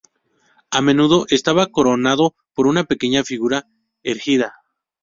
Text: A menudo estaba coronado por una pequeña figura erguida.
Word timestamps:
A 0.71 0.81
menudo 0.81 1.27
estaba 1.29 1.67
coronado 1.67 2.35
por 2.55 2.65
una 2.65 2.85
pequeña 2.85 3.23
figura 3.23 3.67
erguida. 4.01 4.55